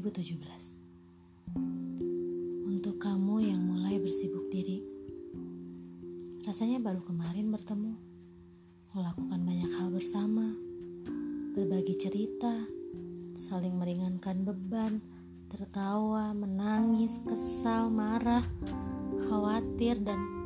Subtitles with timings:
[0.00, 1.60] 2017.
[2.64, 4.80] Untuk kamu yang mulai bersibuk diri,
[6.40, 7.92] rasanya baru kemarin bertemu,
[8.96, 10.56] melakukan banyak hal bersama,
[11.52, 12.64] berbagi cerita,
[13.36, 15.04] saling meringankan beban,
[15.52, 18.44] tertawa, menangis, kesal, marah,
[19.28, 20.39] khawatir, dan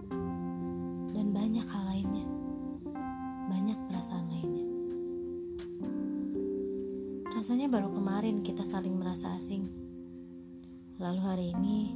[7.45, 9.69] Rasanya baru kemarin kita saling merasa asing.
[10.97, 11.93] Lalu hari ini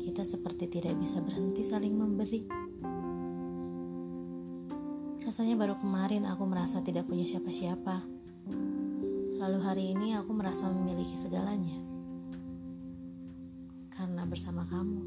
[0.00, 2.48] kita seperti tidak bisa berhenti saling memberi.
[5.20, 8.00] Rasanya baru kemarin aku merasa tidak punya siapa-siapa.
[9.36, 11.76] Lalu hari ini aku merasa memiliki segalanya.
[13.92, 15.00] Karena bersama kamu.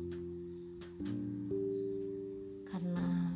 [2.70, 3.34] Karena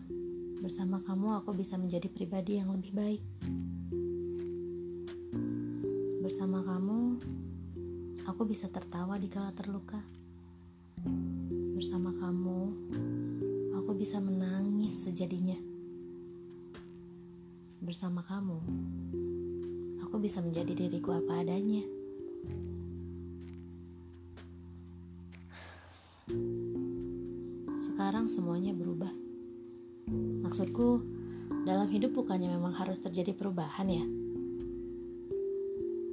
[0.62, 3.24] bersama kamu aku bisa menjadi pribadi yang lebih baik.
[6.26, 7.22] Bersama kamu,
[8.26, 10.02] aku bisa tertawa di kala terluka.
[11.78, 12.74] Bersama kamu,
[13.78, 15.54] aku bisa menangis sejadinya.
[17.78, 18.58] Bersama kamu,
[20.02, 21.86] aku bisa menjadi diriku apa adanya.
[27.78, 29.14] Sekarang semuanya berubah.
[30.42, 31.06] Maksudku,
[31.70, 34.25] dalam hidup bukannya memang harus terjadi perubahan ya?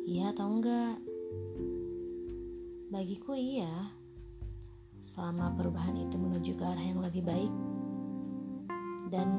[0.02, 0.98] Iya atau enggak?
[2.90, 3.70] Bagiku iya.
[4.98, 7.52] Selama perubahan itu menuju ke arah yang lebih baik.
[9.14, 9.30] Dan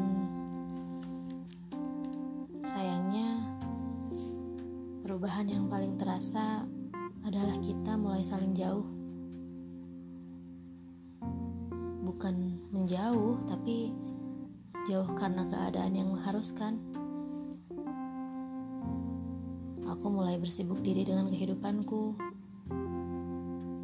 [2.64, 3.44] sayangnya
[5.03, 6.64] perubahan yang paling terasa
[7.27, 8.88] adalah kita mulai saling jauh.
[12.08, 13.92] Bukan menjauh, tapi
[14.88, 17.03] jauh karena keadaan yang mengharuskan.
[19.93, 22.17] Aku mulai bersibuk diri dengan kehidupanku.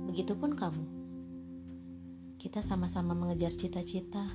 [0.10, 0.84] Begitupun kamu.
[2.42, 4.26] Kita sama-sama mengejar cita-cita.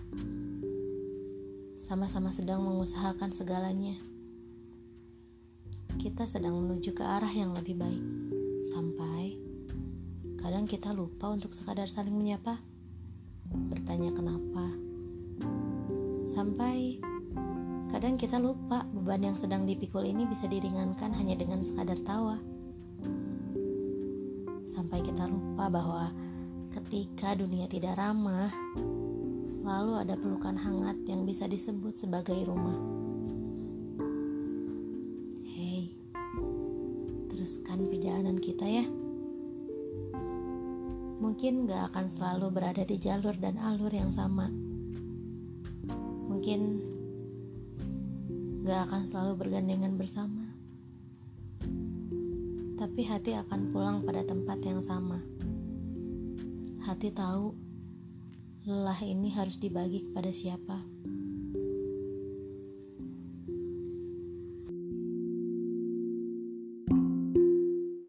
[1.75, 3.99] Sama-sama sedang mengusahakan segalanya.
[5.99, 8.05] Kita sedang menuju ke arah yang lebih baik.
[8.71, 9.35] Sampai
[10.39, 12.63] kadang kita lupa untuk sekadar saling menyapa.
[13.51, 14.71] Bertanya kenapa.
[16.23, 17.03] Sampai
[17.95, 22.43] Kadang kita lupa beban yang sedang dipikul ini bisa diringankan hanya dengan sekadar tawa.
[24.67, 26.11] Sampai kita lupa bahwa
[26.75, 28.51] ketika dunia tidak ramah,
[29.47, 32.75] selalu ada pelukan hangat yang bisa disebut sebagai rumah.
[35.55, 35.95] Hei,
[37.31, 38.91] teruskan perjalanan kita ya.
[41.23, 44.51] Mungkin gak akan selalu berada di jalur dan alur yang sama.
[46.27, 46.91] Mungkin
[48.65, 50.49] gak akan selalu bergandengan bersama.
[52.81, 55.21] Tapi hati akan pulang pada tempat yang sama.
[56.81, 57.53] Hati tahu
[58.65, 60.81] lelah ini harus dibagi kepada siapa.